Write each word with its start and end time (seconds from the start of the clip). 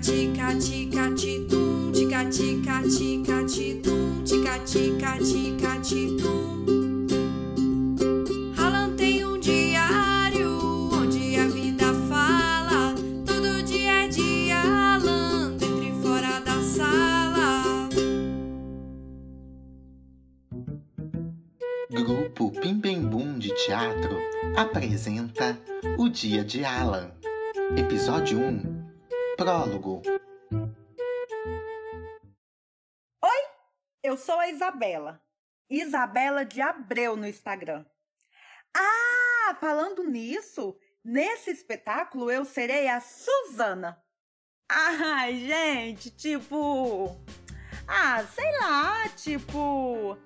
tica 0.00 0.54
tica 0.56 1.14
titum, 1.14 1.92
tica 1.92 2.24
tica 2.24 2.82
tica 2.82 3.44
titum, 3.44 4.24
tica 4.24 4.58
tica 4.60 5.18
tica 5.18 5.80
titum. 5.80 7.06
Alan 8.58 8.96
tem 8.96 9.24
um 9.24 9.38
diário 9.38 10.90
onde 10.92 11.36
a 11.36 11.46
vida 11.46 11.94
fala, 12.08 12.94
todo 13.24 13.62
dia 13.62 14.04
é 14.04 14.08
dia 14.08 14.60
Alan, 14.96 15.56
dentro 15.56 15.84
e 15.84 16.02
fora 16.02 16.40
da 16.40 16.60
sala. 16.60 17.88
Grupo 21.90 22.50
Pimbembum 22.60 23.38
de 23.38 23.54
Teatro 23.64 24.18
apresenta 24.56 25.56
O 25.96 26.08
Dia 26.08 26.44
de 26.44 26.64
Alan. 26.64 27.12
Episódio 27.76 28.38
1 28.38 28.83
Prólogo 29.36 30.02
Eu 34.04 34.18
sou 34.18 34.38
a 34.38 34.50
Isabela. 34.50 35.18
Isabela 35.70 36.44
de 36.44 36.60
Abreu 36.60 37.16
no 37.16 37.26
Instagram. 37.26 37.86
Ah, 38.76 39.56
falando 39.58 40.04
nisso, 40.04 40.78
nesse 41.02 41.50
espetáculo 41.50 42.30
eu 42.30 42.44
serei 42.44 42.86
a 42.86 43.00
Suzana. 43.00 43.98
Ai, 44.68 45.36
gente, 45.36 46.10
tipo. 46.10 47.18
Ah, 47.88 48.22
sei 48.26 48.58
lá, 48.58 49.08
tipo. 49.16 50.18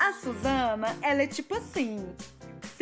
A 0.00 0.12
Suzana, 0.14 0.88
ela 1.00 1.22
é 1.22 1.26
tipo 1.28 1.54
assim. 1.54 2.16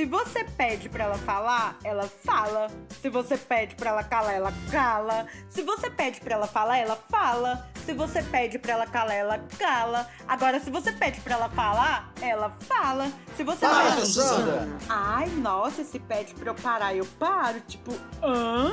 Se 0.01 0.07
você 0.07 0.45
pede 0.45 0.89
pra 0.89 1.05
ela 1.05 1.19
falar, 1.19 1.79
ela 1.85 2.09
fala. 2.09 2.69
Se 3.03 3.11
você 3.11 3.37
pede 3.37 3.75
pra 3.75 3.91
ela 3.91 4.03
calar, 4.03 4.33
ela 4.33 4.51
cala. 4.71 5.27
Se 5.51 5.61
você 5.61 5.91
pede 5.91 6.23
pra 6.23 6.37
ela 6.37 6.47
falar, 6.47 6.79
ela 6.79 6.97
fala. 6.97 7.69
Se 7.85 7.93
você 7.93 8.23
pede 8.23 8.59
pra 8.59 8.73
ela 8.73 8.87
calar, 8.87 9.15
ela 9.15 9.39
cala. 9.59 10.09
Agora, 10.27 10.59
se 10.59 10.71
você 10.71 10.91
pede 10.91 11.21
pra 11.21 11.35
ela 11.35 11.51
falar, 11.51 12.15
ela 12.23 12.57
fala. 12.61 13.13
Se 13.37 13.45
você 13.45 13.67
Para, 13.67 13.97
pede... 13.97 14.07
Suzana! 14.07 14.79
Ai, 14.89 15.29
nossa, 15.33 15.85
se 15.85 15.99
pede 15.99 16.33
pra 16.33 16.53
eu 16.53 16.55
parar, 16.55 16.97
eu 16.97 17.05
paro. 17.19 17.61
Tipo, 17.69 17.93
hã? 18.23 18.73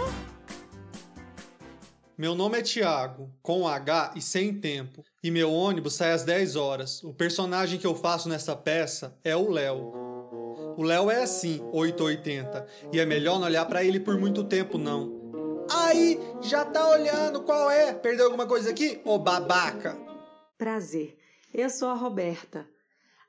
Meu 2.17 2.35
nome 2.35 2.57
é 2.57 2.61
Tiago, 2.61 3.29
com 3.43 3.67
H 3.67 4.13
e 4.15 4.21
sem 4.21 4.59
tempo, 4.59 5.03
e 5.21 5.29
meu 5.29 5.51
ônibus 5.51 5.95
sai 5.95 6.13
às 6.13 6.23
10 6.23 6.55
horas. 6.55 7.03
O 7.03 7.13
personagem 7.13 7.77
que 7.77 7.85
eu 7.85 7.93
faço 7.93 8.29
nessa 8.29 8.55
peça 8.55 9.15
é 9.25 9.35
o 9.35 9.51
Léo. 9.51 10.06
O 10.77 10.83
Léo 10.83 11.09
é 11.09 11.23
assim, 11.23 11.59
880, 11.73 12.67
e 12.93 12.99
é 12.99 13.05
melhor 13.05 13.39
não 13.39 13.47
olhar 13.47 13.65
pra 13.65 13.83
ele 13.83 13.99
por 13.99 14.15
muito 14.19 14.43
tempo 14.43 14.77
não. 14.77 15.65
Aí, 15.71 16.19
já 16.39 16.63
tá 16.63 16.87
olhando, 16.91 17.41
qual 17.41 17.71
é? 17.71 17.91
Perdeu 17.93 18.25
alguma 18.25 18.45
coisa 18.45 18.69
aqui? 18.69 19.01
Ô 19.03 19.17
babaca! 19.17 19.97
Prazer, 20.55 21.17
eu 21.51 21.67
sou 21.71 21.89
a 21.89 21.95
Roberta. 21.95 22.69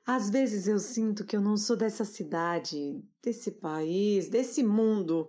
Às 0.05 0.29
vezes 0.29 0.67
eu 0.67 0.77
sinto 0.77 1.25
que 1.25 1.35
eu 1.35 1.41
não 1.41 1.57
sou 1.57 1.75
dessa 1.75 2.05
cidade, 2.05 3.03
desse 3.19 3.49
país, 3.49 4.29
desse 4.29 4.61
mundo, 4.63 5.27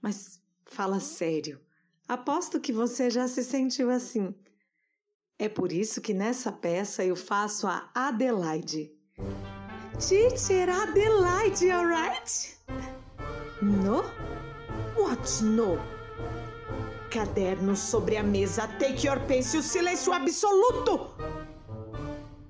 mas 0.00 0.42
fala 0.66 1.00
sério. 1.00 1.58
Aposto 2.06 2.60
que 2.60 2.72
você 2.72 3.08
já 3.08 3.26
se 3.26 3.42
sentiu 3.42 3.88
assim. 3.88 4.34
É 5.38 5.48
por 5.48 5.72
isso 5.72 6.02
que 6.02 6.12
nessa 6.12 6.52
peça 6.52 7.02
eu 7.02 7.16
faço 7.16 7.66
a 7.66 7.90
Adelaide. 7.94 8.92
Teacher 10.08 10.68
Adelaide, 10.68 11.70
alright? 11.70 12.56
No? 13.62 14.02
What 14.96 15.44
no? 15.44 15.78
Caderno 17.08 17.76
sobre 17.76 18.16
a 18.16 18.22
mesa, 18.22 18.66
take 18.80 19.06
your 19.06 19.20
pencil, 19.28 19.62
silêncio 19.62 20.12
absoluto! 20.12 21.14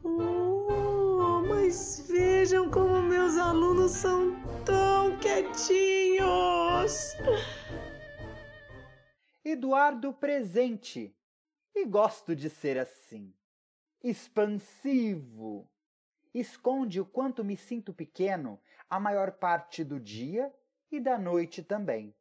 Oh, 0.02 1.42
mas 1.46 2.06
vejam 2.08 2.70
como 2.70 3.02
meus 3.02 3.36
alunos 3.36 3.92
são 3.92 4.34
tão 4.64 5.18
quietinhos! 5.18 7.12
Eduardo 9.44 10.14
presente. 10.14 11.14
E 11.74 11.84
gosto 11.84 12.34
de 12.34 12.48
ser 12.48 12.78
assim. 12.78 13.30
Expansivo. 14.02 15.68
Esconde 16.34 17.00
o 17.00 17.04
quanto 17.04 17.44
me 17.44 17.56
sinto 17.56 17.92
pequeno 17.92 18.60
a 18.88 18.98
maior 18.98 19.32
parte 19.32 19.84
do 19.84 20.00
dia 20.00 20.52
e 20.90 20.98
da 20.98 21.18
noite 21.18 21.62
também. 21.62 22.14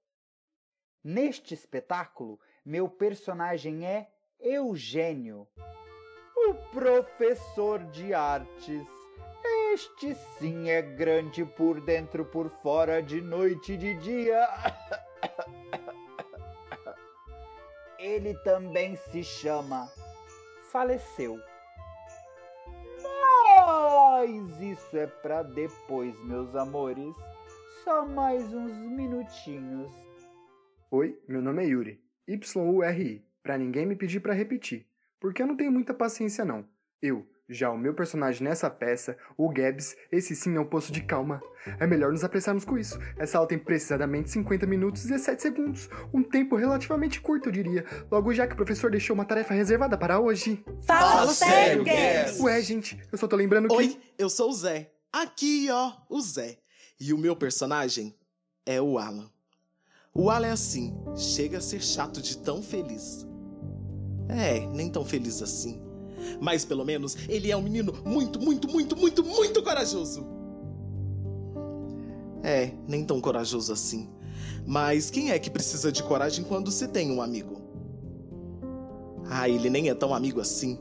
Neste 1.04 1.54
espetáculo, 1.54 2.40
meu 2.64 2.90
personagem 2.90 3.86
é 3.86 4.12
Eugênio, 4.40 5.48
o 6.36 6.54
professor 6.72 7.84
de 7.86 8.14
artes. 8.14 8.86
Este 9.74 10.14
sim 10.38 10.70
é 10.70 10.82
grande 10.82 11.46
por 11.46 11.82
dentro, 11.82 12.26
por 12.26 12.50
fora, 12.62 13.02
de 13.02 13.22
noite 13.22 13.74
e 13.74 13.78
de 13.78 13.94
dia. 13.96 14.48
Ele 17.98 18.36
também 18.40 18.96
se 18.96 19.24
chama 19.24 19.88
Faleceu. 20.72 21.40
Mas 24.22 24.62
isso 24.62 24.96
é 24.96 25.08
pra 25.08 25.42
depois, 25.42 26.16
meus 26.26 26.56
amores. 26.56 27.12
Só 27.84 28.06
mais 28.06 28.54
uns 28.54 28.72
minutinhos. 28.72 29.92
Oi, 30.92 31.20
meu 31.28 31.42
nome 31.42 31.64
é 31.64 31.70
Yuri. 31.70 32.00
Y-U-R-I. 32.28 33.26
Pra 33.42 33.58
ninguém 33.58 33.84
me 33.84 33.96
pedir 33.96 34.20
pra 34.20 34.36
repetir. 34.36 34.86
Porque 35.20 35.42
eu 35.42 35.48
não 35.48 35.58
tenho 35.58 35.72
muita 35.72 35.92
paciência, 35.92 36.46
não. 36.46 36.64
Eu, 37.02 37.26
já 37.52 37.70
o 37.70 37.78
meu 37.78 37.94
personagem 37.94 38.44
nessa 38.44 38.70
peça, 38.70 39.18
o 39.38 39.50
Gabs, 39.50 39.96
esse 40.10 40.36
sim 40.36 40.56
é 40.56 40.60
um 40.60 40.66
poço 40.66 40.92
de 40.92 41.02
calma. 41.02 41.42
É 41.80 41.86
melhor 41.86 42.12
nos 42.12 42.24
apressarmos 42.24 42.64
com 42.64 42.78
isso. 42.78 42.98
Essa 43.18 43.38
aula 43.38 43.48
tem 43.48 43.60
precisamente 43.60 44.32
50 44.32 44.66
minutos 44.66 45.04
e 45.04 45.10
17 45.10 45.42
segundos. 45.42 45.90
Um 46.14 46.24
tempo 46.24 46.56
relativamente 46.56 47.20
curto, 47.20 47.50
eu 47.50 47.52
diria. 47.52 47.86
Logo 48.10 48.34
já 48.34 48.48
que 48.48 48.54
o 48.54 48.56
professor 48.56 48.90
deixou 48.90 49.14
uma 49.14 49.26
tarefa 49.26 49.54
reservada 49.54 49.98
para 49.98 50.20
hoje. 50.20 50.64
Fala 50.84 51.28
sério, 51.28 51.84
Gabs. 51.84 52.40
Ué, 52.40 52.62
gente, 52.62 52.98
eu 53.12 53.18
só 53.18 53.28
tô 53.28 53.36
lembrando 53.36 53.68
que. 53.68 53.76
Oi, 53.76 53.98
eu 54.18 54.30
sou 54.30 54.50
o 54.50 54.54
Zé. 54.54 54.92
Aqui, 55.12 55.68
ó, 55.70 55.92
o 56.10 56.22
Zé. 56.22 56.58
E 57.00 57.14
o 57.14 57.18
meu 57.18 57.36
personagem 57.36 58.16
é 58.66 58.82
o 58.82 58.98
Alan. 58.98 59.30
O 60.14 60.30
Alan 60.30 60.48
é 60.48 60.52
assim, 60.52 60.96
chega 61.16 61.58
a 61.58 61.62
ser 61.62 61.82
chato 61.82 62.22
de 62.22 62.38
tão 62.38 62.64
feliz. 62.64 63.28
É, 64.30 64.60
nem 64.68 64.90
tão 64.90 65.04
feliz 65.04 65.42
assim. 65.42 65.91
Mas 66.40 66.66
pelo 66.66 66.86
menos 66.86 67.18
ele 67.28 67.52
é 67.52 67.58
um 67.58 67.62
menino 67.62 67.94
muito, 68.06 68.40
muito, 68.40 68.68
muito, 68.68 68.96
muito, 68.96 69.24
muito 69.24 69.64
corajoso. 69.64 70.26
É, 72.44 72.72
nem 72.88 73.04
tão 73.04 73.22
corajoso 73.22 73.72
assim. 73.72 74.10
Mas 74.66 75.10
quem 75.10 75.32
é 75.32 75.40
que 75.40 75.50
precisa 75.50 75.92
de 75.92 76.04
coragem 76.04 76.44
quando 76.44 76.72
se 76.72 76.88
tem 76.88 77.12
um 77.12 77.22
amigo? 77.22 77.62
Ah, 79.30 79.48
ele 79.48 79.70
nem 79.70 79.90
é 79.90 79.96
tão 79.96 80.14
amigo 80.14 80.40
assim. 80.40 80.80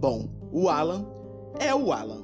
Bom, 0.00 0.28
o 0.52 0.68
Alan 0.68 1.06
é 1.58 1.74
o 1.74 1.92
Alan. 1.92 2.22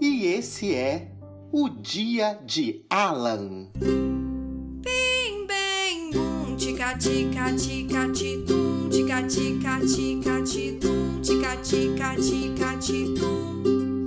E 0.00 0.26
esse 0.26 0.74
é 0.74 1.12
O 1.50 1.68
Dia 1.68 2.38
de 2.44 2.84
Alan. 2.90 3.70
Bim, 3.76 5.46
bem, 5.46 6.10
bum, 6.12 6.56
tica 6.56 6.96
tica 6.96 7.54
tica 7.56 8.12
titum, 8.12 8.67
tica 8.98 9.22
tica 9.22 9.78
tica 9.86 10.42
titum, 10.42 11.20
tica 11.22 11.56
tica 11.58 12.16
tica 12.16 12.76
titum. 12.78 14.02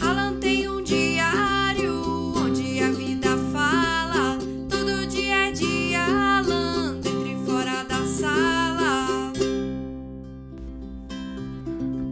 Alan 0.00 0.36
tem 0.40 0.66
um 0.66 0.82
diário 0.82 2.32
onde 2.34 2.80
a 2.80 2.90
vida 2.90 3.36
fala, 3.52 4.38
todo 4.70 5.06
dia 5.08 5.48
é 5.48 5.52
dia 5.52 6.06
Alan, 6.38 6.94
dentro 7.02 7.28
e 7.28 7.36
fora 7.44 7.82
da 7.84 8.06
sala. 8.06 9.30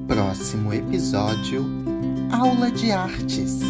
Próximo 0.07 0.75
episódio 0.75 1.65
Aula 2.31 2.71
de 2.71 2.93
Artes. 2.93 3.61